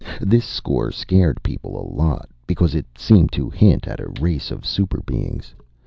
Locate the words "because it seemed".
2.47-3.31